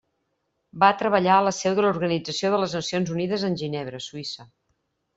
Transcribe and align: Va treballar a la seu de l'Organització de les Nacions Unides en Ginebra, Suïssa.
Va 0.83 0.89
treballar 1.01 1.35
a 1.35 1.43
la 1.49 1.53
seu 1.59 1.77
de 1.81 1.85
l'Organització 1.87 2.53
de 2.57 2.65
les 2.65 2.75
Nacions 2.81 3.15
Unides 3.19 3.49
en 3.53 3.63
Ginebra, 3.63 4.05
Suïssa. 4.11 4.53